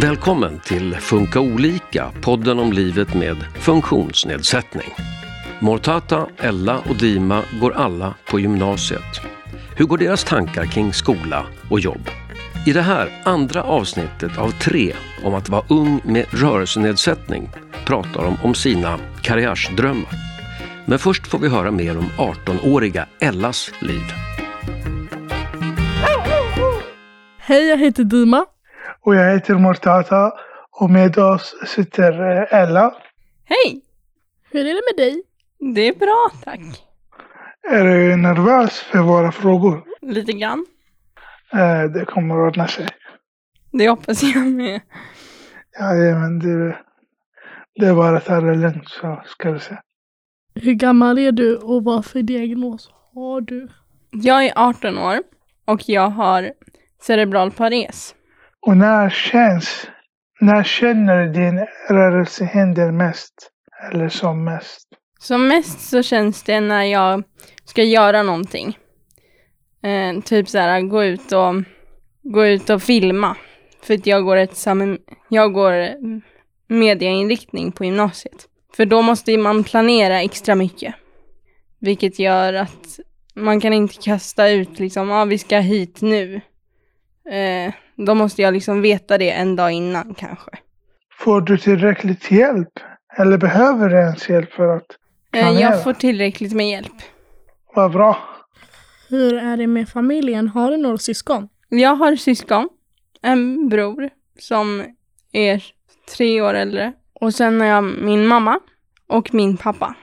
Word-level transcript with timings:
Välkommen 0.00 0.60
till 0.60 0.94
Funka 0.94 1.40
olika, 1.40 2.12
podden 2.22 2.58
om 2.58 2.72
livet 2.72 3.14
med 3.14 3.36
funktionsnedsättning. 3.54 4.88
Mortata, 5.60 6.26
Ella 6.38 6.78
och 6.78 6.96
Dima 6.96 7.42
går 7.60 7.72
alla 7.72 8.14
på 8.30 8.40
gymnasiet. 8.40 9.20
Hur 9.76 9.84
går 9.84 9.98
deras 9.98 10.24
tankar 10.24 10.64
kring 10.64 10.92
skola 10.92 11.46
och 11.70 11.80
jobb? 11.80 12.10
I 12.66 12.72
det 12.72 12.82
här 12.82 13.22
andra 13.24 13.62
avsnittet 13.62 14.38
av 14.38 14.50
tre 14.50 14.92
om 15.24 15.34
att 15.34 15.48
vara 15.48 15.64
ung 15.68 16.00
med 16.04 16.26
rörelsenedsättning 16.30 17.50
pratar 17.86 18.24
de 18.24 18.36
om 18.42 18.54
sina 18.54 18.98
karriärsdrömmar. 19.22 20.12
Men 20.86 20.98
först 20.98 21.26
får 21.26 21.38
vi 21.38 21.48
höra 21.48 21.70
mer 21.70 21.98
om 21.98 22.10
18-åriga 22.18 23.06
Ellas 23.20 23.70
liv. 23.80 24.02
Hej, 27.38 27.68
jag 27.68 27.78
heter 27.78 28.04
Dima. 28.04 28.46
Och 29.00 29.14
jag 29.14 29.32
heter 29.34 29.54
Mortata 29.54 30.32
och 30.70 30.90
med 30.90 31.18
oss 31.18 31.54
sitter 31.66 32.12
eh, 32.52 32.60
Ella. 32.60 32.94
Hej! 33.44 33.80
Hur 34.50 34.60
är 34.60 34.74
det 34.74 34.82
med 34.96 35.06
dig? 35.06 35.22
Det 35.74 35.80
är 35.80 35.94
bra, 35.94 36.30
tack. 36.44 36.60
Är 37.70 37.84
du 37.84 38.16
nervös 38.16 38.78
för 38.80 38.98
våra 38.98 39.32
frågor? 39.32 39.84
Lite 40.02 40.32
grann. 40.32 40.66
Eh, 41.52 41.82
Det 41.90 42.04
kommer 42.04 42.34
att 42.34 42.48
ordna 42.52 42.68
sig. 42.68 42.88
Det 43.72 43.88
hoppas 43.88 44.22
jag 44.22 44.46
med. 44.46 44.80
Ja, 45.78 45.92
men 45.94 46.38
det, 46.38 46.76
det 47.74 47.86
är 47.86 47.94
bara 47.94 48.16
att 48.16 48.24
ta 48.24 48.40
det 48.40 48.54
lugnt 48.54 48.88
så 48.88 49.22
ska 49.26 49.50
du 49.50 49.58
se. 49.60 49.76
Hur 50.54 50.72
gammal 50.72 51.18
är 51.18 51.32
du 51.32 51.56
och 51.56 51.84
vad 51.84 52.04
för 52.04 52.22
diagnos 52.22 52.90
har 53.14 53.40
du? 53.40 53.68
Jag 54.10 54.44
är 54.46 54.52
18 54.56 54.98
år 54.98 55.18
och 55.64 55.88
jag 55.88 56.08
har 56.10 56.52
cerebral 57.02 57.50
pares. 57.50 58.14
Och 58.66 58.76
när 58.76 59.10
känns, 59.10 59.86
när 60.40 60.62
känner 60.62 61.24
du 61.24 61.32
din 61.32 61.66
rörelsehinder 61.88 62.90
mest? 62.90 63.50
Eller 63.90 64.08
som 64.08 64.44
mest? 64.44 64.88
Som 65.20 65.48
mest 65.48 65.80
så 65.80 66.02
känns 66.02 66.42
det 66.42 66.60
när 66.60 66.82
jag 66.84 67.22
ska 67.64 67.82
göra 67.82 68.22
någonting. 68.22 68.78
Eh, 69.82 70.20
typ 70.20 70.48
så 70.48 70.58
här, 70.58 70.80
gå 70.80 71.04
ut 71.04 71.32
och, 71.32 71.54
gå 72.22 72.46
ut 72.46 72.70
och 72.70 72.82
filma. 72.82 73.36
För 73.82 73.94
att 73.94 74.06
jag 74.06 74.24
går, 74.24 74.36
ett 74.36 74.56
sam- 74.56 74.98
jag 75.28 75.52
går 75.52 75.88
mediainriktning 76.68 77.72
på 77.72 77.84
gymnasiet. 77.84 78.48
För 78.76 78.84
då 78.86 79.02
måste 79.02 79.38
man 79.38 79.64
planera 79.64 80.22
extra 80.22 80.54
mycket. 80.54 80.94
Vilket 81.80 82.18
gör 82.18 82.54
att 82.54 83.00
man 83.34 83.60
kan 83.60 83.72
inte 83.72 83.94
kasta 83.94 84.48
ut 84.48 84.78
liksom, 84.78 85.08
ja 85.08 85.22
ah, 85.22 85.24
vi 85.24 85.38
ska 85.38 85.58
hit 85.58 86.00
nu. 86.00 86.40
Eh, 87.30 87.74
då 88.06 88.14
måste 88.14 88.42
jag 88.42 88.54
liksom 88.54 88.82
veta 88.82 89.18
det 89.18 89.30
en 89.30 89.56
dag 89.56 89.72
innan 89.72 90.14
kanske. 90.14 90.50
Får 91.18 91.40
du 91.40 91.58
tillräckligt 91.58 92.30
hjälp? 92.30 92.80
Eller 93.18 93.38
behöver 93.38 93.88
du 93.88 93.96
ens 93.96 94.28
hjälp 94.28 94.52
för 94.52 94.76
att 94.76 94.86
Eh, 95.32 95.40
planera? 95.42 95.60
jag 95.60 95.84
får 95.84 95.92
tillräckligt 95.92 96.52
med 96.52 96.70
hjälp. 96.70 96.92
Vad 97.74 97.92
bra. 97.92 98.18
Hur 99.08 99.34
är 99.34 99.56
det 99.56 99.66
med 99.66 99.88
familjen? 99.88 100.48
Har 100.48 100.70
du 100.70 100.76
några 100.76 100.98
syskon? 100.98 101.48
Jag 101.68 101.94
har 101.96 102.16
syskon, 102.16 102.68
en 103.22 103.68
bror 103.68 104.10
som 104.38 104.84
är 105.32 105.64
tre 106.16 106.40
år 106.42 106.54
äldre. 106.54 106.92
Och 107.20 107.34
sen 107.34 107.60
har 107.60 107.66
jag 107.68 107.84
min 107.84 108.26
mamma 108.26 108.60
och 109.08 109.34
min 109.34 109.56
pappa. 109.56 109.94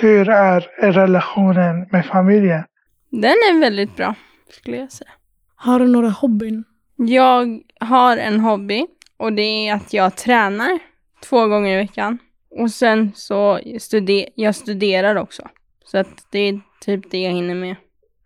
Hur 0.00 0.28
är 0.28 0.60
relationen 0.92 1.86
med 1.92 2.06
familjen? 2.06 2.64
Den 3.10 3.30
är 3.30 3.60
väldigt 3.60 3.96
bra, 3.96 4.14
skulle 4.50 4.76
jag 4.76 4.92
säga. 4.92 5.10
Har 5.56 5.78
du 5.78 5.86
några 5.88 6.08
hobbyn? 6.08 6.64
Jag 7.06 7.60
har 7.80 8.16
en 8.16 8.40
hobby 8.40 8.86
och 9.16 9.32
det 9.32 9.42
är 9.42 9.74
att 9.74 9.92
jag 9.92 10.16
tränar 10.16 10.78
två 11.24 11.46
gånger 11.46 11.74
i 11.74 11.76
veckan. 11.76 12.18
Och 12.50 12.70
sen 12.70 13.12
så 13.14 13.60
studer 13.78 14.28
jag 14.34 14.54
studerar 14.54 15.16
också. 15.16 15.48
Så 15.84 15.98
att 15.98 16.26
det 16.30 16.38
är 16.38 16.60
typ 16.80 17.10
det 17.10 17.18
jag 17.18 17.32
hinner 17.32 17.54
med. 17.54 17.76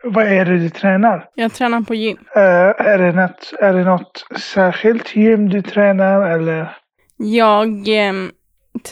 Vad 0.05 0.27
är 0.27 0.45
det 0.45 0.59
du 0.59 0.71
tränar? 0.71 1.29
Jag 1.35 1.53
tränar 1.53 1.81
på 1.81 1.95
gym. 1.95 2.19
Eh, 2.37 2.87
är, 2.87 2.99
det 2.99 3.13
något, 3.13 3.53
är 3.61 3.75
det 3.75 3.85
något 3.85 4.27
särskilt 4.41 5.17
gym 5.17 5.49
du 5.49 5.63
tränar 5.63 6.31
eller? 6.31 6.77
Jag 7.17 7.89
eh, 7.89 8.15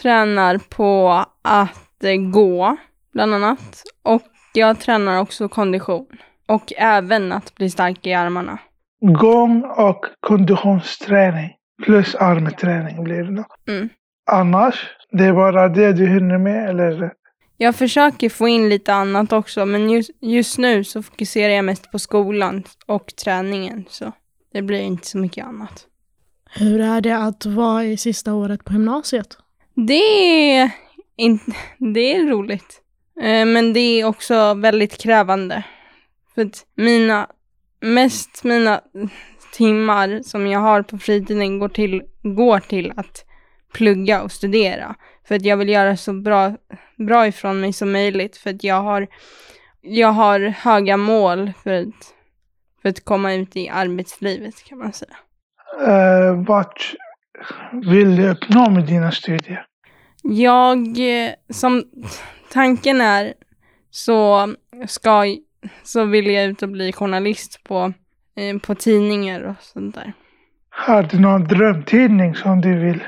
tränar 0.03 0.59
på 0.59 1.25
att 1.43 2.05
eh, 2.05 2.17
gå, 2.17 2.77
bland 3.13 3.35
annat. 3.35 3.83
Och 4.03 4.23
jag 4.55 4.81
tränar 4.81 5.21
också 5.21 5.49
kondition. 5.49 6.07
Och 6.47 6.73
även 6.77 7.33
att 7.33 7.55
bli 7.55 7.71
stark 7.71 8.07
i 8.07 8.15
armarna. 8.15 8.59
Gång 9.03 9.65
och 9.65 10.05
konditionsträning 10.21 11.51
plus 11.83 12.15
armträning 12.15 13.05
blir 13.05 13.23
det 13.25 13.37
då. 13.37 13.73
Mm. 13.73 13.89
Annars, 14.31 14.91
det 15.11 15.25
är 15.25 15.33
bara 15.33 15.69
det 15.69 15.93
du 15.93 16.07
hinner 16.07 16.39
med 16.39 16.69
eller? 16.69 17.13
Jag 17.57 17.77
försöker 17.77 18.29
få 18.29 18.49
in 18.49 18.69
lite 18.69 18.95
annat 18.95 19.33
också, 19.33 19.67
men 19.67 19.91
just, 19.91 20.11
just 20.21 20.59
nu 20.59 20.85
så 20.85 21.03
fokuserar 21.03 21.53
jag 21.53 21.65
mest 21.65 21.93
på 21.93 21.99
skolan 21.99 22.63
och 22.87 23.17
träningen. 23.25 23.85
Så 23.89 24.13
det 24.53 24.63
blir 24.63 24.81
inte 24.81 25.07
så 25.07 25.19
mycket 25.19 25.47
annat. 25.47 25.87
Hur 26.51 26.81
är 26.81 27.01
det 27.01 27.17
att 27.17 27.47
vara 27.47 27.85
i 27.85 27.97
sista 27.97 28.35
året 28.35 28.65
på 28.65 28.73
gymnasiet? 28.73 29.37
Det 29.75 30.57
är, 30.57 30.71
in, 31.17 31.41
det 31.79 32.15
är 32.15 32.27
roligt. 32.27 32.81
Eh, 33.21 33.47
Men 33.47 33.73
det 33.73 33.81
är 33.81 34.05
också 34.05 34.55
väldigt 34.55 34.99
krävande. 34.99 35.65
För 36.35 36.43
att 36.43 36.67
mina, 36.77 37.27
mest 37.83 38.45
mina 38.45 38.81
timmar 39.53 40.21
som 40.25 40.47
jag 40.47 40.61
har 40.61 40.83
på 40.83 40.99
fritiden 40.99 41.59
går 41.59 41.69
till, 41.69 42.03
går 42.23 42.61
till 42.61 42.93
att 42.97 43.25
plugga 43.73 44.23
och 44.23 44.33
studera. 44.33 44.95
För 45.25 45.35
att 45.35 45.45
jag 45.45 45.57
vill 45.57 45.69
göra 45.69 45.97
så 45.97 46.13
bra, 46.13 46.57
bra 46.97 47.27
ifrån 47.27 47.61
mig 47.61 47.73
som 47.73 47.93
möjligt. 47.93 48.37
För 48.37 48.51
att 48.51 48.65
jag 48.65 48.83
har, 48.83 49.07
jag 49.81 50.09
har 50.09 50.41
höga 50.41 50.97
mål 50.97 51.53
för 51.63 51.73
att, 51.73 52.15
för 52.83 52.89
att 52.89 53.05
komma 53.05 53.35
ut 53.35 53.57
i 53.57 53.69
arbetslivet 53.69 54.65
kan 54.65 54.79
man 54.79 54.93
säga. 54.93 55.17
Uh, 55.89 56.45
vart 56.45 56.95
vill 57.73 58.17
du 58.17 58.31
uppnå 58.31 58.71
med 58.71 58.87
dina 58.87 59.13
studier? 59.13 59.67
Jag, 60.23 60.79
eh, 60.99 61.33
som 61.51 61.85
tanken 62.51 63.01
är, 63.01 63.35
så 63.91 64.49
ska, 64.87 65.25
så 65.83 66.05
vill 66.05 66.31
jag 66.31 66.45
ut 66.45 66.63
och 66.63 66.69
bli 66.69 66.93
journalist 66.93 67.65
på, 67.65 67.93
eh, 68.37 68.59
på 68.59 68.75
tidningar 68.75 69.43
och 69.43 69.55
sånt 69.61 69.95
där. 69.95 70.13
Har 70.71 71.03
du 71.03 71.21
någon 71.21 71.45
drömtidning 71.45 72.35
som 72.35 72.61
du 72.61 72.79
vill 72.79 73.03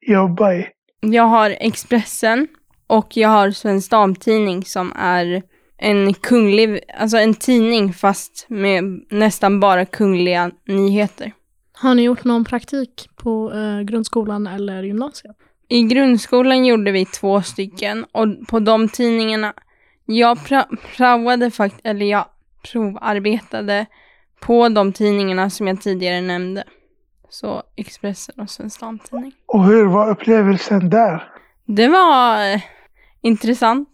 jobba 0.00 0.52
i? 0.52 0.66
Jag 1.00 1.22
har 1.22 1.56
Expressen 1.60 2.48
och 2.86 3.16
jag 3.16 3.28
har 3.28 3.50
Svensk 3.50 3.90
Damtidning 3.90 4.64
som 4.64 4.92
är 4.96 5.42
en 5.78 6.14
kunglig, 6.14 6.80
alltså 6.98 7.16
en 7.16 7.34
tidning 7.34 7.92
fast 7.92 8.46
med 8.48 8.84
nästan 9.10 9.60
bara 9.60 9.84
kungliga 9.84 10.50
nyheter. 10.66 11.32
Har 11.72 11.94
ni 11.94 12.02
gjort 12.02 12.24
någon 12.24 12.44
praktik 12.44 13.08
på 13.16 13.52
eh, 13.52 13.80
grundskolan 13.80 14.46
eller 14.46 14.82
gymnasiet? 14.82 15.36
I 15.68 15.82
grundskolan 15.82 16.64
gjorde 16.64 16.90
vi 16.90 17.04
två 17.04 17.42
stycken 17.42 18.04
och 18.12 18.26
på 18.48 18.60
de 18.60 18.88
tidningarna, 18.88 19.52
jag 20.16 20.38
pra- 20.38 20.76
praoade 20.96 21.50
faktiskt, 21.50 21.86
eller 21.86 22.06
jag 22.06 22.24
provarbetade 22.72 23.86
på 24.40 24.68
de 24.68 24.92
tidningarna 24.92 25.50
som 25.50 25.66
jag 25.66 25.80
tidigare 25.80 26.20
nämnde. 26.20 26.64
Så 27.28 27.62
Expressen 27.76 28.34
och 28.40 28.50
Svensk 28.50 28.80
Damtidning. 28.80 29.32
Och 29.46 29.64
hur 29.64 29.86
var 29.86 30.10
upplevelsen 30.10 30.90
där? 30.90 31.28
Det 31.66 31.88
var 31.88 32.52
eh, 32.52 32.60
intressant. 33.20 33.88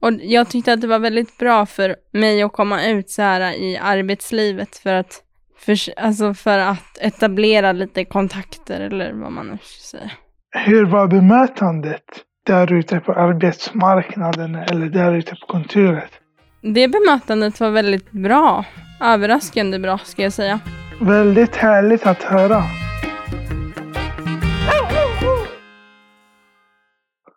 Och 0.00 0.12
jag 0.12 0.48
tyckte 0.48 0.72
att 0.72 0.80
det 0.80 0.86
var 0.86 0.98
väldigt 0.98 1.38
bra 1.38 1.66
för 1.66 1.96
mig 2.12 2.42
att 2.42 2.52
komma 2.52 2.86
ut 2.86 3.10
så 3.10 3.22
här 3.22 3.52
i 3.52 3.76
arbetslivet 3.76 4.76
för 4.76 4.94
att, 4.94 5.22
för, 5.58 5.76
alltså 5.96 6.34
för 6.34 6.58
att 6.58 6.98
etablera 7.00 7.72
lite 7.72 8.04
kontakter 8.04 8.80
eller 8.80 9.12
vad 9.12 9.32
man 9.32 9.46
nu 9.46 9.58
ska 9.62 9.98
säga. 9.98 10.10
Hur 10.50 10.86
var 10.86 11.06
bemötandet 11.06 12.04
där 12.46 12.72
ute 12.72 13.00
på 13.00 13.12
arbetsmarknaden 13.12 14.54
eller 14.54 14.86
där 14.86 15.14
ute 15.14 15.30
på 15.30 15.46
kontoret? 15.46 16.10
Det 16.60 16.88
bemötandet 16.88 17.60
var 17.60 17.70
väldigt 17.70 18.10
bra. 18.10 18.64
Överraskande 19.00 19.78
bra 19.78 19.98
ska 19.98 20.22
jag 20.22 20.32
säga. 20.32 20.60
Väldigt 21.00 21.56
härligt 21.56 22.06
att 22.06 22.22
höra. 22.22 22.62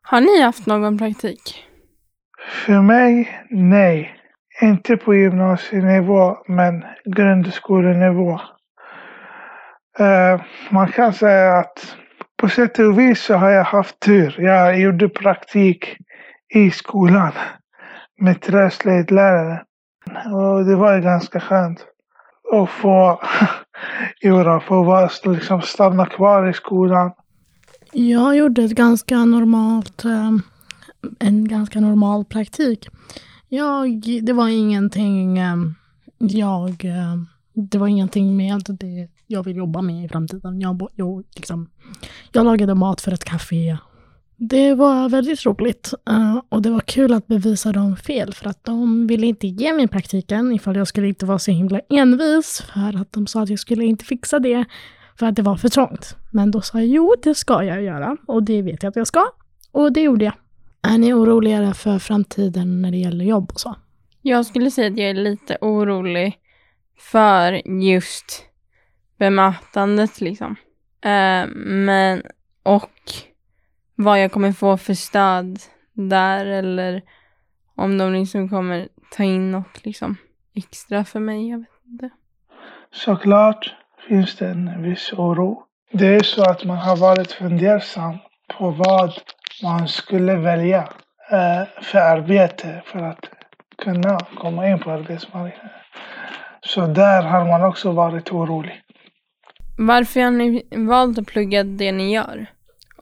Har 0.02 0.22
ni 0.22 0.42
haft 0.42 0.66
någon 0.66 0.98
praktik? 0.98 1.64
För 2.66 2.82
mig, 2.82 3.42
nej. 3.50 4.14
Inte 4.62 4.98
på 4.98 5.16
gymnasienivå, 5.16 6.38
men 6.48 6.84
grundskolenivå. 7.06 8.40
Eh, 10.00 10.42
man 10.70 10.88
kan 10.88 11.14
säga 11.14 11.54
att 11.54 11.96
på 12.38 12.50
sätt 12.50 12.80
och 12.80 13.00
vis 13.00 13.24
så 13.24 13.34
har 13.34 13.50
jag 13.50 13.64
haft 13.64 14.00
tur. 14.00 14.36
Jag 14.40 14.80
gjorde 14.80 15.10
praktik 15.10 15.98
i 16.56 16.72
skolan 16.72 17.32
med 18.20 18.42
träslöjdlärare. 18.42 19.64
Och 20.34 20.66
det 20.66 20.76
var 20.76 21.00
ganska 21.00 21.40
skönt 21.40 21.86
att 22.54 22.70
få 22.70 23.22
göra 24.22 24.60
få 24.60 24.84
vara, 24.84 25.10
liksom 25.26 25.62
stanna 25.62 26.06
kvar 26.06 26.50
i 26.50 26.54
skolan? 26.54 27.12
Jag 27.92 28.38
gjorde 28.38 28.64
ett 28.64 28.72
ganska 28.72 29.26
normalt, 29.26 30.06
eh, 30.06 30.32
en 31.20 31.48
ganska 31.48 31.80
normal 31.80 32.26
praktik. 32.26 32.88
Jag, 33.50 34.20
det 34.24 34.34
var 34.34 34.48
ingenting 34.48 35.38
eh, 35.38 35.56
jag, 36.18 36.86
eh, 36.86 37.16
det 37.54 37.78
var 37.78 37.88
ingenting 37.88 38.38
med 38.38 38.62
det 38.80 39.08
jag 39.28 39.44
vill 39.44 39.58
jobba 39.58 39.82
med 39.82 40.06
i 40.06 40.08
framtiden. 40.08 40.62
Jag, 40.62 40.90
jag, 40.96 41.24
liksom, 41.36 41.70
jag 42.32 42.46
lagade 42.46 42.76
mat 42.76 43.02
för 43.02 43.12
ett 43.12 43.24
café. 43.24 43.78
Det 44.36 44.74
var 44.74 45.10
väldigt 45.10 45.46
roligt 45.46 45.94
eh, 46.10 46.42
och 46.50 46.62
det 46.62 46.70
var 46.70 46.80
kul 46.80 47.14
att 47.14 47.28
bevisa 47.28 47.72
dem 47.72 47.96
fel 47.96 48.34
för 48.34 48.50
att 48.50 48.64
de 48.64 49.08
ville 49.08 49.28
inte 49.28 49.48
ge 49.48 49.74
mig 49.74 49.88
praktiken 49.88 50.52
ifall 50.52 50.76
jag 50.76 50.88
skulle 50.88 51.08
inte 51.08 51.26
vara 51.26 51.40
så 51.40 51.52
himla 51.52 51.80
envis 51.90 52.62
för 52.74 53.02
att 53.02 53.14
de 53.14 53.28
sa 53.28 53.44
att 53.44 53.50
jag 53.50 53.60
skulle 53.60 53.86
inte 53.86 54.06
fixa 54.06 54.40
det 54.40 54.66
för 55.20 55.26
att 55.26 55.36
det 55.36 55.42
var 55.42 55.58
för 55.58 55.70
trångt. 55.70 56.16
Men 56.32 56.52
då 56.52 56.62
sa 56.62 56.78
jag 56.78 56.88
jo, 56.88 57.16
det 57.24 57.36
ska 57.36 57.64
jag 57.64 57.84
göra 57.84 58.18
och 58.28 58.44
det 58.44 58.62
vet 58.62 58.84
jag 58.84 58.90
att 58.90 58.96
jag 58.96 59.08
ska. 59.08 59.26
Och 59.72 59.94
det 59.94 60.02
gjorde 60.02 60.26
jag. 60.26 60.34
Är 60.82 60.98
ni 60.98 61.14
oroligare 61.14 61.74
för 61.74 62.00
framtiden 62.00 62.82
när 62.82 62.92
det 62.92 62.98
gäller 62.98 63.26
jobb 63.26 63.52
och 63.54 63.60
så? 63.60 63.76
Jag 64.22 64.46
skulle 64.46 64.72
säga 64.72 64.92
att 64.92 64.98
jag 64.98 65.10
är 65.10 65.14
lite 65.14 65.58
orolig 65.62 66.38
för 66.98 67.68
just 67.84 68.44
bemötandet 69.18 70.22
liksom. 70.22 70.56
Eh, 71.02 71.48
men, 71.56 72.24
och 72.64 72.92
vad 73.96 74.22
jag 74.22 74.32
kommer 74.32 74.52
få 74.52 74.78
för 74.78 74.94
stöd 74.94 75.60
där 75.94 76.46
eller 76.46 77.02
om 77.76 77.98
de 77.98 78.14
liksom 78.14 78.50
kommer 78.50 78.88
ta 79.12 79.24
in 79.24 79.52
något 79.52 79.86
liksom 79.86 80.18
extra 80.56 81.06
för 81.06 81.20
mig. 81.20 81.50
Jag 81.50 81.58
vet 81.60 81.86
inte. 81.86 82.10
Såklart 82.92 83.76
finns 84.08 84.36
det 84.36 84.48
en 84.48 84.82
viss 84.84 85.14
oro. 85.14 85.64
Det 85.92 86.16
är 86.16 86.24
så 86.24 86.50
att 86.50 86.66
man 86.66 86.78
har 86.78 86.98
varit 86.98 87.32
fundersam 87.32 88.18
på 88.58 88.70
vad 88.70 89.14
man 89.64 89.88
skulle 89.88 90.36
välja 90.36 90.90
eh, 91.32 91.82
för 91.82 92.00
arbete 92.00 92.82
för 92.86 93.00
att 93.00 93.30
kunna 93.78 94.20
komma 94.20 94.68
in 94.68 94.80
på 94.80 94.92
arbetsmarknaden. 94.92 95.70
Så 96.62 96.88
där 96.88 97.24
har 97.24 97.46
man 97.46 97.64
också 97.64 97.92
varit 97.92 98.32
orolig. 98.32 98.82
Varför 99.78 100.20
har 100.20 100.32
ni 100.32 100.64
valt 100.72 101.18
att 101.18 101.28
plugga 101.28 101.64
det 101.64 101.92
ni 101.92 102.14
gör? 102.14 102.48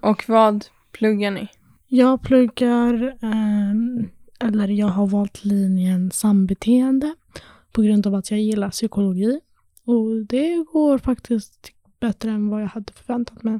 Och 0.02 0.24
vad 0.28 0.66
pluggar 0.92 1.32
ni? 1.32 1.48
Jag 1.88 2.22
pluggar, 2.22 3.04
eh, 3.22 4.48
eller 4.48 4.68
jag 4.68 4.88
har 4.88 5.08
valt 5.08 5.46
linjen 5.46 6.12
sambeteende 6.12 7.16
på 7.72 7.82
grund 7.82 8.08
av 8.08 8.16
att 8.16 8.32
jag 8.32 8.40
gillar 8.40 8.70
psykologi. 8.70 9.40
Och 9.86 10.26
det 10.26 10.66
går 10.74 10.98
faktiskt 10.98 11.72
bättre 12.00 12.30
än 12.30 12.50
vad 12.50 12.62
jag 12.62 12.68
hade 12.68 12.94
förväntat 12.94 13.44
mig. 13.44 13.60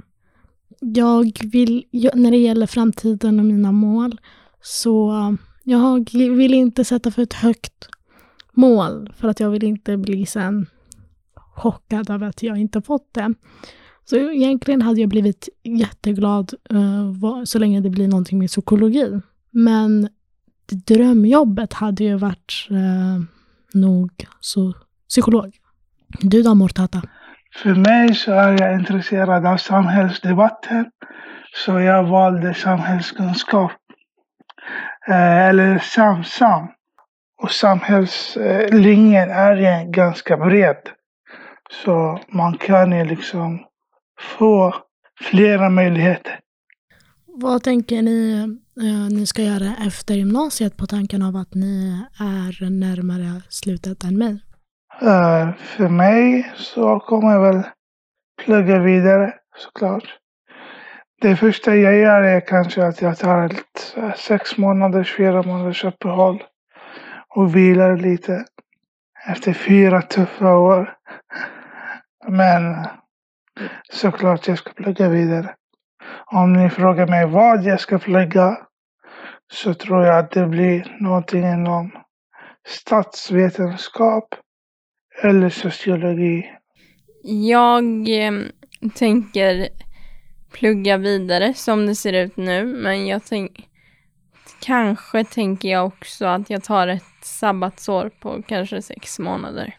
Jag 0.80 1.32
vill, 1.44 1.86
när 2.14 2.32
det 2.32 2.38
gäller 2.38 2.68
framtiden 2.68 3.40
och 3.40 3.46
mina 3.46 3.72
mål, 3.72 4.20
så 4.62 5.36
jag 5.64 6.10
vill 6.14 6.54
inte 6.54 6.84
sätta 6.84 7.12
för 7.12 7.22
ett 7.22 7.34
högt 7.34 7.90
mål 8.52 9.14
för 9.18 9.28
att 9.28 9.40
jag 9.40 9.50
vill 9.50 9.64
inte 9.64 9.98
bli 9.98 10.26
sen 10.26 10.68
chockad 11.56 12.10
över 12.10 12.28
att 12.28 12.44
jag 12.44 12.58
inte 12.58 12.82
fått 12.82 13.14
det. 13.14 13.34
Så 14.06 14.16
egentligen 14.16 14.82
hade 14.82 15.02
jag 15.02 15.10
blivit 15.10 15.50
jätteglad 15.64 16.54
uh, 16.74 17.44
så 17.44 17.60
länge 17.60 17.82
det 17.82 17.90
blir 17.90 18.08
någonting 18.08 18.40
med 18.40 18.50
psykologi. 18.50 19.22
Men 19.52 20.10
drömjobbet 20.88 21.74
hade 21.74 22.04
ju 22.04 22.16
varit 22.16 22.68
uh, 22.72 23.24
nog 23.74 24.12
så 24.40 24.74
psykolog. 25.10 25.56
Du 26.22 26.42
då 26.42 26.56
Mortata? 26.56 27.02
För 27.64 27.76
mig 27.76 28.16
så 28.16 28.32
är 28.32 28.62
jag 28.62 28.80
intresserad 28.80 29.46
av 29.46 29.58
samhällsdebatter. 29.58 30.86
Så 31.66 31.80
jag 31.80 32.04
valde 32.04 32.54
samhällskunskap. 32.54 33.72
Eh, 35.08 35.48
eller 35.48 35.80
SamSam. 35.80 36.68
Och 37.42 37.52
samhällslinjen 37.52 39.30
är 39.30 39.56
ju 39.56 39.92
ganska 39.92 40.38
bred. 40.38 40.78
Så 41.72 42.20
man 42.28 42.58
kan 42.58 42.92
ju 42.92 43.06
liksom 43.06 43.60
få 44.38 44.76
flera 45.22 45.70
möjligheter. 45.70 46.40
Vad 47.28 47.64
tänker 47.64 48.02
ni 48.02 48.40
eh, 48.82 49.16
ni 49.18 49.26
ska 49.28 49.42
göra 49.42 49.76
efter 49.88 50.16
gymnasiet 50.16 50.78
på 50.78 50.86
tanken 50.86 51.22
av 51.22 51.36
att 51.36 51.54
ni 51.54 52.06
är 52.20 52.70
närmare 52.70 53.42
slutet 53.50 54.04
än 54.04 54.18
mig? 54.18 54.40
Uh, 55.04 55.54
för 55.58 55.90
mig 55.90 56.52
så 56.56 57.00
kommer 57.00 57.32
jag 57.32 57.42
väl 57.42 57.64
plugga 58.46 58.80
vidare 58.80 59.34
såklart. 59.58 60.04
Det 61.22 61.36
första 61.36 61.76
jag 61.76 61.98
gör 61.98 62.22
är 62.22 62.40
kanske 62.40 62.86
att 62.86 63.02
jag 63.02 63.18
tar 63.18 63.46
ett 63.46 63.96
uh, 63.98 64.14
sex 64.14 64.58
månaders, 64.58 65.16
fyra 65.18 65.44
månaders 65.44 65.84
uppehåll 65.84 66.44
och 67.36 67.56
vilar 67.56 67.98
lite 67.98 68.46
efter 69.28 69.54
fyra 69.54 70.02
tuffa 70.02 70.58
år. 70.58 70.94
Men 72.28 72.88
såklart 73.90 74.48
jag 74.48 74.58
ska 74.58 74.74
plugga 74.74 75.10
vidare. 75.10 75.56
Om 76.26 76.54
ni 76.54 76.70
frågar 76.70 77.08
mig 77.08 77.26
vad 77.26 77.64
jag 77.64 77.80
ska 77.80 78.00
plugga 78.00 78.58
så 79.54 79.74
tror 79.74 80.06
jag 80.06 80.20
att 80.20 80.32
det 80.32 80.48
blir 80.48 80.98
någonting 81.00 81.44
inom 81.44 81.92
statsvetenskap 82.68 84.36
eller 85.24 85.50
sociologi? 85.50 86.52
Jag 87.24 88.10
ehm, 88.10 88.52
tänker 88.96 89.68
plugga 90.52 90.98
vidare 90.98 91.54
som 91.54 91.86
det 91.86 91.96
ser 91.96 92.14
ut 92.14 92.38
nu, 92.38 92.66
men 92.66 93.08
jag 93.08 93.26
tänker 93.26 93.66
kanske 94.60 95.24
tänker 95.24 95.70
jag 95.70 95.86
också 95.86 96.26
att 96.26 96.50
jag 96.50 96.64
tar 96.64 96.88
ett 96.88 97.04
sabbatsår 97.22 98.10
på 98.10 98.42
kanske 98.48 98.82
sex 98.82 99.20
månader. 99.20 99.78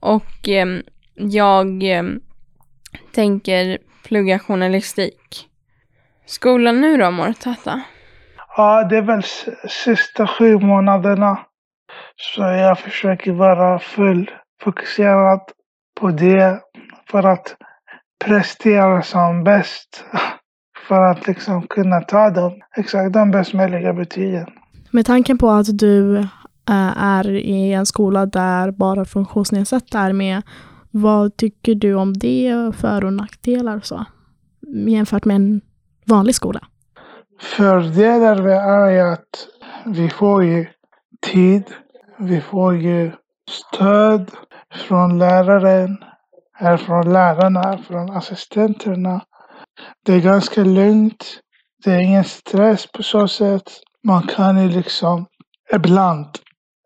Och 0.00 0.48
eh, 0.48 0.66
jag 1.16 1.82
eh, 1.82 2.04
tänker 3.12 3.78
plugga 4.04 4.38
journalistik. 4.38 5.48
Skolan 6.26 6.80
nu 6.80 6.96
då, 6.96 7.10
Mortata? 7.10 7.82
Ja, 8.56 8.84
det 8.84 8.96
är 8.96 9.02
väl 9.02 9.22
sista 9.68 10.26
sju 10.26 10.58
månaderna. 10.58 11.38
Så 12.16 12.42
jag 12.42 12.78
försöker 12.78 13.32
vara 13.32 13.78
full 13.78 14.30
fokuserad 14.62 15.40
på 16.00 16.10
det 16.10 16.60
för 17.10 17.22
att 17.22 17.56
prestera 18.24 19.02
som 19.02 19.44
bäst. 19.44 20.04
För 20.88 21.02
att 21.02 21.26
liksom 21.26 21.66
kunna 21.66 22.00
ta 22.00 22.30
dem, 22.30 22.52
exakt 22.76 23.12
de 23.12 23.30
bäst 23.30 23.54
möjliga 23.54 23.92
betygen. 23.92 24.46
Med 24.90 25.06
tanken 25.06 25.38
på 25.38 25.50
att 25.50 25.78
du 25.78 26.18
äh, 26.68 27.02
är 27.02 27.30
i 27.30 27.72
en 27.72 27.86
skola 27.86 28.26
där 28.26 28.70
bara 28.70 29.04
funktionsnedsatta 29.04 30.00
är 30.00 30.12
med, 30.12 30.42
vad 30.96 31.36
tycker 31.36 31.74
du 31.74 31.94
om 31.94 32.12
det, 32.12 32.72
för 32.76 33.04
och 33.04 33.12
nackdelar 33.12 33.80
så? 33.80 34.04
Jämfört 34.88 35.24
med 35.24 35.36
en 35.36 35.60
vanlig 36.06 36.34
skola? 36.34 36.60
Fördelar 37.40 38.48
är 38.48 39.12
att 39.12 39.48
vi 39.86 40.10
får 40.10 40.44
ju 40.44 40.66
tid, 41.26 41.64
vi 42.18 42.40
får 42.40 42.76
ju 42.76 43.12
stöd 43.50 44.30
från 44.74 45.18
läraren, 45.18 45.96
från 46.78 47.12
lärarna, 47.12 47.78
från 47.78 48.10
assistenterna. 48.10 49.20
Det 50.04 50.12
är 50.12 50.20
ganska 50.20 50.64
lugnt. 50.64 51.24
Det 51.84 51.90
är 51.90 51.98
ingen 51.98 52.24
stress 52.24 52.92
på 52.92 53.02
så 53.02 53.28
sätt. 53.28 53.70
Man 54.04 54.22
kan 54.22 54.62
ju 54.62 54.68
liksom 54.68 55.26
ibland 55.74 56.26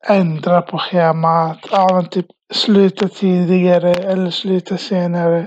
ändra 0.09 0.63
på 0.63 0.79
schemat. 0.79 1.59
Ja, 1.71 2.03
typ 2.11 2.27
sluta 2.51 3.09
tidigare 3.09 3.95
eller 3.95 4.31
sluta 4.31 4.77
senare. 4.77 5.47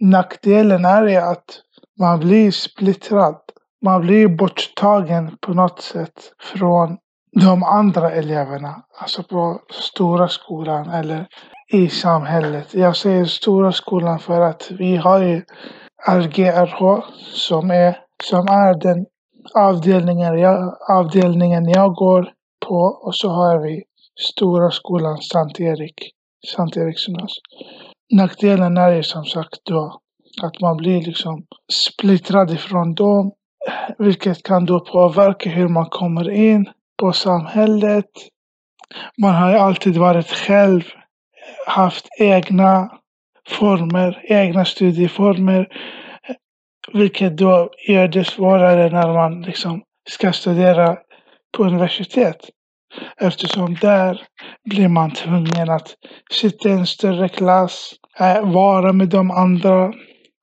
Nackdelen 0.00 0.84
är 0.84 1.06
ju 1.06 1.16
att 1.16 1.60
man 1.98 2.20
blir 2.20 2.50
splittrad. 2.50 3.36
Man 3.84 4.00
blir 4.00 4.28
borttagen 4.28 5.36
på 5.40 5.54
något 5.54 5.80
sätt 5.82 6.32
från 6.40 6.96
de 7.40 7.62
andra 7.62 8.10
eleverna, 8.10 8.82
alltså 8.98 9.22
på 9.22 9.60
stora 9.70 10.28
skolan 10.28 10.90
eller 10.90 11.26
i 11.72 11.88
samhället. 11.88 12.74
Jag 12.74 12.96
säger 12.96 13.24
stora 13.24 13.72
skolan 13.72 14.18
för 14.18 14.40
att 14.40 14.70
vi 14.70 14.96
har 14.96 15.22
ju 15.22 15.42
RGRH 16.08 17.00
som 17.34 17.70
är, 17.70 17.98
som 18.24 18.48
är 18.48 18.80
den 18.80 19.06
avdelningen 19.54 20.38
jag, 20.38 20.76
avdelningen 20.90 21.68
jag 21.68 21.94
går 21.94 22.32
på 22.66 22.98
och 23.02 23.14
så 23.16 23.28
har 23.28 23.58
vi 23.58 23.82
stora 24.20 24.70
skolan 24.70 25.18
Sankt 25.18 25.60
Erik, 25.60 26.12
Sankt 26.46 26.76
Erikssonas. 26.76 27.22
Alltså. 27.22 27.40
Nackdelen 28.12 28.76
är 28.76 28.92
ju 28.92 29.02
som 29.02 29.24
sagt 29.24 29.60
då 29.64 30.00
att 30.42 30.60
man 30.60 30.76
blir 30.76 31.02
liksom 31.02 31.46
splittrad 31.72 32.50
ifrån 32.50 32.94
dem, 32.94 33.32
vilket 33.98 34.42
kan 34.42 34.64
då 34.64 34.80
påverka 34.80 35.50
hur 35.50 35.68
man 35.68 35.86
kommer 35.86 36.30
in 36.30 36.70
på 37.00 37.12
samhället. 37.12 38.10
Man 39.22 39.34
har 39.34 39.50
ju 39.50 39.56
alltid 39.56 39.96
varit 39.96 40.26
själv, 40.26 40.82
haft 41.66 42.06
egna 42.18 42.90
former, 43.48 44.22
egna 44.24 44.64
studieformer. 44.64 45.68
Vilket 46.92 47.36
då 47.36 47.70
gör 47.88 48.08
det 48.08 48.24
svårare 48.24 48.90
när 48.90 49.12
man 49.12 49.42
liksom 49.42 49.82
ska 50.10 50.32
studera 50.32 50.98
på 51.56 51.64
universitet. 51.64 52.50
Eftersom 53.20 53.74
där 53.74 54.22
blir 54.70 54.88
man 54.88 55.10
tvungen 55.10 55.70
att 55.70 55.94
sitta 56.30 56.68
i 56.68 56.72
en 56.72 56.86
större 56.86 57.28
klass, 57.28 57.92
eh, 58.20 58.52
vara 58.52 58.92
med 58.92 59.08
de 59.08 59.30
andra 59.30 59.92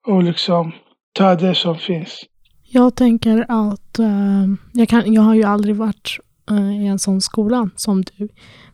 och 0.07 0.23
liksom 0.23 0.71
ta 1.13 1.35
det 1.35 1.55
som 1.55 1.77
finns. 1.77 2.25
Jag 2.69 2.95
tänker 2.95 3.45
att 3.49 3.99
eh, 3.99 4.45
jag, 4.73 4.89
kan, 4.89 5.13
jag 5.13 5.21
har 5.21 5.35
ju 5.35 5.43
aldrig 5.43 5.75
varit 5.75 6.17
eh, 6.49 6.83
i 6.83 6.87
en 6.87 6.99
sån 6.99 7.21
skola 7.21 7.69
som 7.75 8.01
du. 8.01 8.29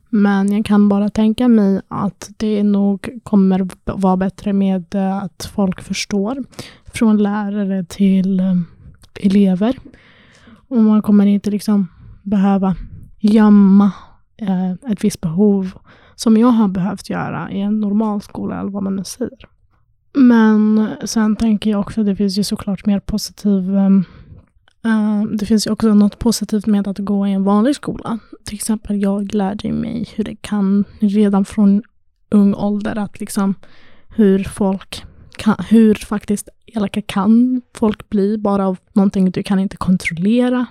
Men 0.10 0.52
jag 0.52 0.66
kan 0.66 0.90
bara 0.90 1.10
tänka 1.10 1.48
mig 1.48 1.82
att 1.88 2.30
det 2.38 2.64
nog 2.64 3.10
kommer 3.24 3.68
vara 3.86 4.18
bättre 4.18 4.54
med 4.54 4.96
att 4.96 5.52
folk 5.56 5.82
förstår. 5.82 6.44
Från 6.94 7.18
lärare 7.18 7.86
till 7.86 8.40
eh, 8.40 8.56
elever. 9.22 9.78
Och 10.68 10.78
man 10.78 11.02
kommer 11.02 11.26
inte 11.26 11.52
liksom 11.52 11.88
behöva 12.24 12.76
gömma 13.20 13.92
eh, 14.38 14.72
ett 14.72 15.04
visst 15.04 15.22
behov 15.22 15.72
som 16.16 16.38
jag 16.38 16.48
har 16.48 16.68
behövt 16.68 17.10
göra 17.10 17.52
i 17.52 17.62
en 17.62 17.80
normal 17.80 18.22
skola 18.22 18.60
eller 18.60 18.72
vad 18.72 18.84
man 18.84 18.96
nu 18.96 19.04
säger. 19.04 19.48
Men 20.14 20.90
sen 21.06 21.36
tänker 21.36 21.70
jag 21.70 21.80
också 21.80 22.02
att 22.02 22.08
det 22.08 22.16
finns 22.16 22.38
ju 22.38 22.44
såklart 22.44 22.86
mer 22.86 23.00
positiv 23.00 23.78
ehm, 23.78 24.04
eh, 24.86 25.24
det 25.38 25.46
finns 25.46 25.68
ju 25.68 25.72
också 25.72 25.94
något 25.94 26.20
positivt 26.20 26.66
med 26.66 26.88
att 26.88 26.98
gå 26.98 27.28
i 27.28 27.32
en 27.32 27.44
vanlig 27.44 27.76
skola. 27.76 28.20
Till 28.46 28.56
exempel 28.56 29.02
jag 29.02 29.34
lärde 29.34 29.72
mig 29.72 30.10
hur 30.16 30.24
det 30.24 30.36
kan 30.36 30.84
redan 31.00 31.46
från 31.46 31.84
ung 32.30 32.54
ålder 32.54 32.98
att 32.98 33.20
liksom 33.20 33.56
hur 34.16 34.44
folk 34.44 35.06
kan, 35.38 35.56
hur 35.70 35.96
faktiskt 35.96 36.50
elaka 36.66 37.02
kan 37.02 37.62
folk 37.76 38.10
bli 38.10 38.38
bara 38.38 38.68
av 38.68 38.78
någonting 38.94 39.32
du 39.32 39.44
kan 39.44 39.60
inte 39.60 39.78
kontrollera. 39.78 40.66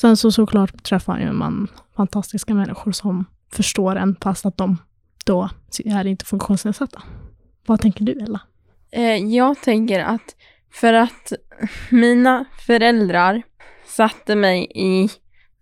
Sen 0.00 0.16
så 0.16 0.32
såklart 0.32 0.82
träffar 0.82 1.18
ju 1.18 1.32
man 1.32 1.68
fantastiska 1.96 2.54
människor 2.54 2.92
som 2.92 3.24
förstår 3.52 3.96
en 3.96 4.16
fast 4.20 4.46
att 4.46 4.56
de 4.56 4.76
då 5.24 5.50
är 5.84 6.06
inte 6.06 6.24
funktionsnedsatta. 6.24 7.02
Vad 7.66 7.80
tänker 7.80 8.04
du 8.04 8.12
Ella? 8.12 8.40
Eh, 8.90 9.16
jag 9.16 9.60
tänker 9.60 10.00
att 10.00 10.36
för 10.70 10.92
att 10.92 11.32
mina 11.90 12.44
föräldrar 12.66 13.42
satte 13.86 14.36
mig 14.36 14.72
i 14.74 15.08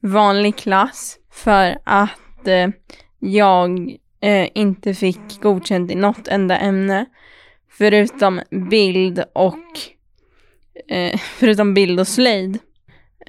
vanlig 0.00 0.56
klass 0.56 1.18
för 1.30 1.78
att 1.84 2.46
eh, 2.46 2.68
jag 3.18 3.96
eh, 4.20 4.48
inte 4.54 4.94
fick 4.94 5.40
godkänt 5.40 5.90
i 5.90 5.94
något 5.94 6.28
enda 6.28 6.58
ämne 6.58 7.06
förutom 7.70 8.40
bild 8.70 9.24
och 9.32 9.64
förutom 11.38 11.74
bild 11.74 12.00
och 12.00 12.08
slöjd. 12.08 12.58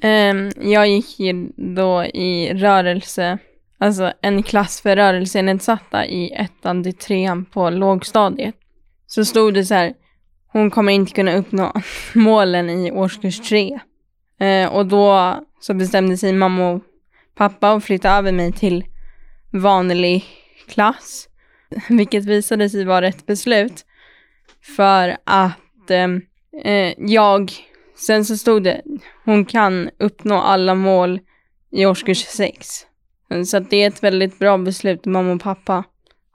Um, 0.02 0.50
jag 0.72 0.88
gick 0.88 1.20
ju 1.20 1.48
då 1.56 2.04
i 2.04 2.54
rörelse, 2.54 3.38
alltså 3.78 4.12
en 4.20 4.42
klass 4.42 4.80
för 4.80 4.96
rörelsenedsatta 4.96 6.06
i 6.06 6.32
ettan 6.32 6.82
till 6.82 6.94
trean 6.94 7.44
på 7.44 7.70
lågstadiet 7.70 8.54
så 9.06 9.24
stod 9.24 9.54
det 9.54 9.64
så 9.64 9.74
här, 9.74 9.94
hon 10.46 10.70
kommer 10.70 10.92
inte 10.92 11.12
kunna 11.12 11.36
uppnå 11.36 11.72
målen 12.14 12.70
i 12.70 12.92
årskurs 12.92 13.40
tre. 13.40 13.78
Uh, 14.42 14.66
och 14.66 14.86
då 14.86 15.34
så 15.60 15.74
bestämde 15.74 16.16
sig 16.16 16.32
mamma 16.32 16.70
och 16.70 16.82
pappa 17.34 17.72
att 17.72 17.84
flytta 17.84 18.10
över 18.10 18.32
mig 18.32 18.52
till 18.52 18.84
vanlig 19.52 20.24
klass. 20.68 21.28
Vilket 21.88 22.24
visade 22.24 22.70
sig 22.70 22.84
vara 22.84 23.08
ett 23.08 23.26
beslut. 23.26 23.84
För 24.76 25.16
att 25.24 25.90
ehm, 25.90 26.22
eh, 26.64 26.94
jag, 26.98 27.52
sen 27.96 28.24
så 28.24 28.36
stod 28.36 28.62
det, 28.62 28.82
hon 29.24 29.44
kan 29.44 29.90
uppnå 29.98 30.34
alla 30.34 30.74
mål 30.74 31.20
i 31.70 31.86
årskurs 31.86 32.26
sex. 32.26 32.66
Så 33.46 33.56
att 33.56 33.70
det 33.70 33.76
är 33.82 33.88
ett 33.88 34.02
väldigt 34.02 34.38
bra 34.38 34.58
beslut 34.58 35.04
mamma 35.04 35.32
och 35.32 35.40
pappa 35.40 35.84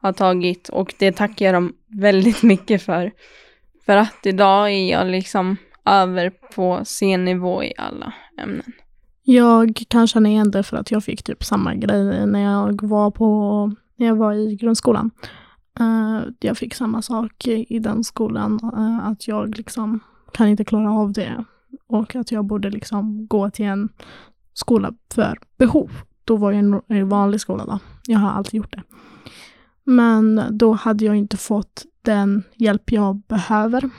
har 0.02 0.14
tagit 0.14 0.70
och 0.70 0.94
det 1.00 1.12
tackar 1.12 1.46
jag 1.46 1.56
dem 1.56 1.74
väldigt 1.88 2.44
mycket 2.44 2.82
för. 2.82 3.12
För 3.86 3.98
att 3.98 4.26
idag 4.26 4.72
är 4.72 4.92
jag 4.92 5.08
liksom 5.08 5.58
över 5.86 6.30
på 6.56 6.82
C-nivå 6.84 7.64
i 7.64 7.74
alla 7.78 8.14
ämnen. 8.42 8.74
Jag 9.24 9.84
kan 9.90 10.08
känna 10.08 10.30
igen 10.30 10.52
det 10.52 10.64
för 10.64 10.78
att 10.78 10.92
jag 10.92 11.04
fick 11.04 11.24
typ 11.24 11.44
samma 11.44 11.76
grej 11.76 12.28
när 12.28 12.44
jag 12.44 12.88
var 12.88 13.12
på, 13.12 13.72
när 13.96 14.08
jag 14.08 14.16
var 14.16 14.34
i 14.34 14.56
grundskolan. 14.56 15.12
Uh, 15.80 16.22
jag 16.40 16.58
fick 16.58 16.74
samma 16.74 17.02
sak 17.02 17.48
i 17.48 17.80
den 17.80 18.04
skolan, 18.04 18.60
uh, 18.64 19.08
att 19.08 19.28
jag 19.28 19.58
liksom 19.58 20.00
kan 20.34 20.48
inte 20.48 20.66
klara 20.66 20.92
av 20.92 21.14
det 21.14 21.44
och 21.88 22.16
att 22.16 22.32
jag 22.32 22.46
borde 22.46 22.70
liksom 22.70 23.28
gå 23.28 23.50
till 23.50 23.66
en 23.66 23.90
skola 24.54 24.94
för 25.14 25.40
behov. 25.58 25.92
Då 26.24 26.36
var 26.36 26.52
jag 26.52 26.82
i 26.90 26.98
en 26.98 27.10
vanlig 27.10 27.42
skola 27.42 27.66
då. 27.66 27.80
Jag 28.08 28.20
har 28.20 28.30
alltid 28.30 28.58
gjort 28.58 28.74
det. 28.74 28.84
Men 29.84 30.42
då 30.50 30.74
hade 30.74 31.06
jag 31.06 31.16
inte 31.16 31.38
fått 31.38 31.86
den 32.02 32.44
hjälp 32.56 32.92
jag 32.92 33.22
behöver. 33.22 33.90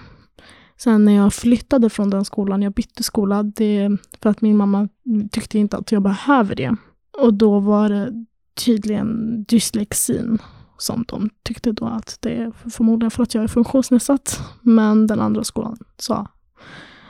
Sen 0.77 1.05
när 1.05 1.13
jag 1.13 1.35
flyttade 1.35 1.91
från 1.91 2.11
den 2.11 2.25
skolan, 2.25 2.63
jag 2.63 2.73
bytte 2.73 3.03
skola, 3.03 3.43
det, 3.43 3.91
för 4.23 4.31
att 4.31 4.41
min 4.41 4.57
mamma 4.57 4.89
tyckte 5.33 5.59
inte 5.59 5.77
att 5.77 5.93
jag 5.93 6.03
behöver 6.03 6.55
det. 6.55 6.77
Och 7.19 7.35
då 7.35 7.61
var 7.61 7.89
det 7.89 8.27
tydligen 8.65 9.43
dyslexin 9.45 10.39
som 10.81 11.05
de 11.09 11.31
tyckte 11.43 11.73
då 11.73 11.87
att 11.87 12.19
det 12.21 12.35
är 12.35 12.71
förmodligen 12.71 13.11
för 13.11 13.23
att 13.23 13.35
jag 13.35 13.45
är 13.45 13.49
funktionsnedsatt. 13.49 14.41
Men 14.63 15.07
den 15.07 15.21
andra 15.21 15.45
skolan 15.45 15.79
sa 15.97 16.27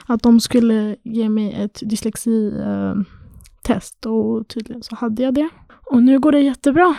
att 0.06 0.22
de 0.22 0.40
skulle 0.40 0.96
ge 1.02 1.28
mig 1.28 1.52
ett 1.52 1.80
dyslexitest 1.82 4.06
eh, 4.06 4.12
och 4.12 4.48
tydligen 4.48 4.82
så 4.82 4.94
hade 4.94 5.22
jag 5.22 5.34
det. 5.34 5.48
Och 5.86 6.02
nu 6.02 6.18
går 6.18 6.32
det 6.32 6.40
jättebra 6.40 6.96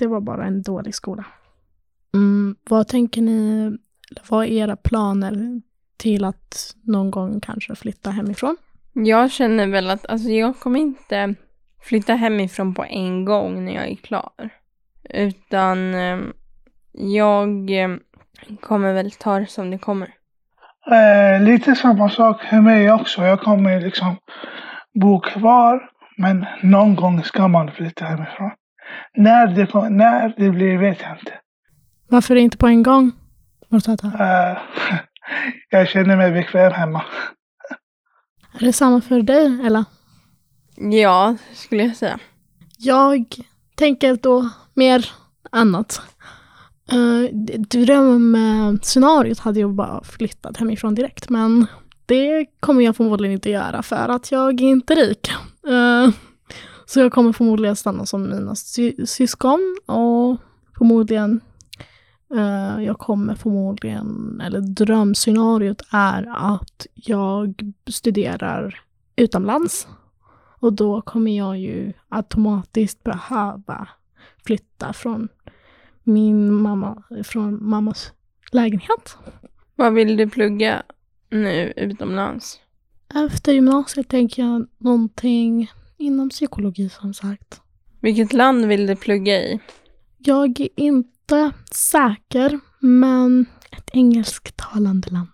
det 0.00 0.06
var 0.06 0.20
bara 0.20 0.46
en 0.46 0.62
dålig 0.62 0.94
skola. 0.94 1.24
Mm, 2.14 2.56
vad 2.68 2.88
tänker 2.88 3.22
ni, 3.22 3.70
vad 4.28 4.44
är 4.44 4.48
era 4.48 4.76
planer 4.76 5.62
till 5.96 6.24
att 6.24 6.76
någon 6.82 7.10
gång 7.10 7.40
kanske 7.40 7.74
flytta 7.74 8.10
hemifrån? 8.10 8.56
Jag 8.92 9.30
känner 9.30 9.66
väl 9.66 9.90
att 9.90 10.06
alltså, 10.06 10.28
jag 10.28 10.58
kommer 10.58 10.80
inte 10.80 11.34
flytta 11.82 12.14
hemifrån 12.14 12.74
på 12.74 12.84
en 12.84 13.24
gång 13.24 13.64
när 13.64 13.74
jag 13.74 13.88
är 13.88 13.96
klar. 13.96 14.50
Utan 15.14 15.94
eh, 15.94 16.18
jag 16.92 17.70
eh, 17.70 17.96
kommer 18.60 18.92
väl 18.92 19.10
ta 19.10 19.38
det 19.38 19.46
som 19.46 19.70
det 19.70 19.78
kommer. 19.78 20.08
Eh, 20.90 21.42
lite 21.42 21.74
samma 21.74 22.10
sak 22.10 22.42
för 22.42 22.60
mig 22.60 22.92
också. 22.92 23.22
Jag 23.22 23.40
kommer 23.40 23.80
liksom 23.80 24.16
bo 24.94 25.20
kvar. 25.20 25.90
Men 26.16 26.46
någon 26.62 26.94
gång 26.94 27.24
ska 27.24 27.48
man 27.48 27.72
flytta 27.72 28.04
hemifrån. 28.04 28.50
När 29.16 29.46
det, 29.46 29.90
när 29.90 30.34
det 30.36 30.50
blir 30.50 30.78
vet 30.78 31.02
jag 31.02 31.18
inte. 31.18 31.32
Varför 32.08 32.36
inte 32.36 32.56
på 32.56 32.66
en 32.66 32.82
gång? 32.82 33.12
Uh, 33.72 34.58
jag 35.70 35.88
känner 35.88 36.16
mig 36.16 36.32
bekväm 36.32 36.72
hemma. 36.72 37.02
Är 38.60 38.64
det 38.64 38.72
samma 38.72 39.00
för 39.00 39.22
dig, 39.22 39.66
eller? 39.66 39.84
Ja, 40.76 41.36
skulle 41.52 41.82
jag 41.82 41.96
säga. 41.96 42.18
Jag 42.78 43.24
tänker 43.76 44.16
då 44.16 44.50
mer 44.80 45.10
annat. 45.50 46.00
Uh, 46.92 47.38
Drömscenariot 47.58 49.38
hade 49.38 49.60
jag 49.60 49.74
bara 49.74 50.04
flyttat 50.04 50.56
hemifrån 50.56 50.94
direkt, 50.94 51.28
men 51.28 51.66
det 52.06 52.46
kommer 52.60 52.84
jag 52.84 52.96
förmodligen 52.96 53.32
inte 53.32 53.50
göra 53.50 53.82
för 53.82 54.08
att 54.08 54.32
jag 54.32 54.60
är 54.60 54.66
inte 54.66 54.94
rik. 54.94 55.30
Uh, 55.68 56.10
så 56.86 57.00
jag 57.00 57.12
kommer 57.12 57.32
förmodligen 57.32 57.76
stanna 57.76 58.06
som 58.06 58.22
mina 58.22 58.54
sy 58.54 59.06
syskon 59.06 59.76
och 59.86 60.36
förmodligen 60.78 61.40
uh, 62.34 62.84
jag 62.84 62.98
kommer 62.98 63.34
förmodligen, 63.34 64.40
eller 64.44 64.60
drömscenariot 64.60 65.82
är 65.90 66.28
att 66.56 66.86
jag 66.94 67.72
studerar 67.86 68.80
utomlands. 69.16 69.88
Och 70.62 70.72
då 70.72 71.00
kommer 71.00 71.36
jag 71.36 71.58
ju 71.58 71.92
automatiskt 72.08 73.04
behöva 73.04 73.88
flytta 74.44 74.92
från 74.92 75.28
min 76.02 76.52
mamma, 76.52 77.02
från 77.24 77.68
mammas 77.68 78.12
lägenhet. 78.52 79.16
Vad 79.76 79.94
vill 79.94 80.16
du 80.16 80.28
plugga 80.28 80.82
nu 81.30 81.72
utomlands? 81.76 82.60
Efter 83.14 83.52
gymnasiet 83.52 84.08
tänker 84.08 84.42
jag 84.42 84.66
någonting 84.78 85.70
inom 85.98 86.30
psykologi 86.30 86.88
som 86.88 87.14
sagt. 87.14 87.60
Vilket 88.00 88.32
land 88.32 88.64
vill 88.64 88.86
du 88.86 88.96
plugga 88.96 89.42
i? 89.42 89.60
Jag 90.18 90.60
är 90.60 90.68
inte 90.76 91.50
säker, 91.70 92.60
men 92.80 93.46
ett 93.70 93.90
engelsktalande 93.92 95.10
land. 95.10 95.28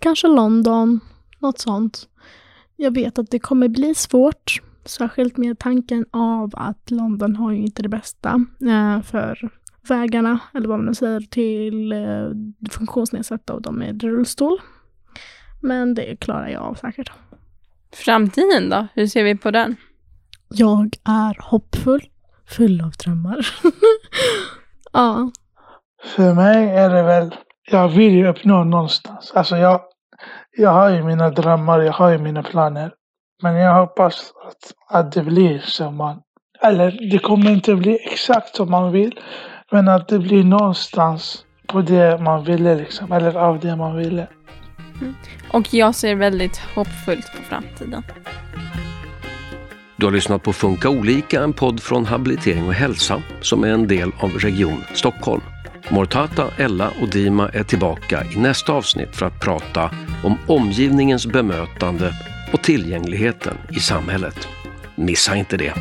Kanske 0.00 0.28
London, 0.28 1.00
något 1.38 1.58
sånt. 1.58 2.08
Jag 2.76 2.94
vet 2.94 3.18
att 3.18 3.30
det 3.30 3.38
kommer 3.38 3.68
bli 3.68 3.94
svårt, 3.94 4.62
särskilt 4.88 5.36
med 5.36 5.58
tanken 5.58 6.06
av 6.10 6.50
att 6.56 6.90
London 6.90 7.36
har 7.36 7.52
ju 7.52 7.58
inte 7.58 7.82
det 7.82 7.88
bästa 7.88 8.44
eh, 8.60 9.02
för 9.02 9.50
vägarna, 9.88 10.40
eller 10.54 10.68
vad 10.68 10.78
man 10.78 10.86
nu 10.86 10.94
säger, 10.94 11.20
till 11.20 11.92
eh, 11.92 12.70
funktionsnedsatta 12.70 13.54
och 13.54 13.62
de 13.62 13.78
med 13.78 14.02
rullstol. 14.02 14.58
Men 15.60 15.94
det 15.94 16.16
klarar 16.16 16.48
jag 16.48 16.62
av 16.62 16.74
säkert. 16.74 17.12
Framtiden 17.92 18.70
då? 18.70 18.86
Hur 18.94 19.06
ser 19.06 19.24
vi 19.24 19.36
på 19.36 19.50
den? 19.50 19.76
Jag 20.48 20.96
är 21.04 21.50
hoppfull, 21.50 22.02
full 22.46 22.80
av 22.80 22.90
drömmar. 22.90 23.46
ja. 24.92 25.30
För 26.04 26.34
mig 26.34 26.70
är 26.70 26.90
det 26.90 27.02
väl, 27.02 27.34
jag 27.70 27.88
vill 27.88 28.12
ju 28.12 28.28
uppnå 28.28 28.64
någonstans. 28.64 29.32
Alltså 29.34 29.56
jag, 29.56 29.80
jag 30.56 30.70
har 30.70 30.90
ju 30.90 31.02
mina 31.02 31.30
drömmar, 31.30 31.80
jag 31.80 31.92
har 31.92 32.10
ju 32.10 32.18
mina 32.18 32.42
planer. 32.42 32.92
Men 33.42 33.54
jag 33.54 33.74
hoppas 33.74 34.32
att, 34.46 34.98
att 34.98 35.12
det 35.12 35.22
blir 35.22 35.58
som 35.58 35.96
man, 35.96 36.20
eller 36.62 37.10
det 37.10 37.18
kommer 37.18 37.50
inte 37.50 37.74
bli 37.74 37.98
exakt 38.12 38.56
som 38.56 38.70
man 38.70 38.92
vill. 38.92 39.20
Men 39.72 39.88
att 39.88 40.08
det 40.08 40.18
blir 40.18 40.44
någonstans 40.44 41.44
på 41.66 41.80
det 41.80 42.18
man 42.18 42.44
ville 42.44 42.74
liksom, 42.74 43.12
eller 43.12 43.36
av 43.36 43.60
det 43.60 43.76
man 43.76 43.96
ville. 43.96 44.26
Och 45.52 45.74
jag 45.74 45.94
ser 45.94 46.14
väldigt 46.14 46.56
hoppfullt 46.56 47.26
på 47.36 47.42
framtiden. 47.42 48.02
Du 49.96 50.06
har 50.06 50.12
lyssnat 50.12 50.42
på 50.42 50.52
Funka 50.52 50.88
olika, 50.88 51.42
en 51.42 51.52
podd 51.52 51.82
från 51.82 52.06
Habilitering 52.06 52.66
och 52.66 52.74
hälsa 52.74 53.22
som 53.40 53.64
är 53.64 53.68
en 53.68 53.88
del 53.88 54.12
av 54.20 54.30
Region 54.30 54.84
Stockholm. 54.94 55.42
Mortata, 55.90 56.44
Ella 56.58 56.90
och 57.02 57.08
Dima 57.08 57.48
är 57.48 57.62
tillbaka 57.62 58.24
i 58.34 58.38
nästa 58.38 58.72
avsnitt 58.72 59.16
för 59.16 59.26
att 59.26 59.40
prata 59.40 59.90
om 60.24 60.38
omgivningens 60.46 61.26
bemötande 61.26 62.12
och 62.52 62.62
tillgängligheten 62.62 63.56
i 63.70 63.80
samhället. 63.80 64.48
Missa 64.94 65.36
inte 65.36 65.56
det! 65.56 65.74